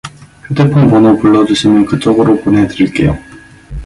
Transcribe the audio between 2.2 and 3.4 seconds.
보내드릴게요.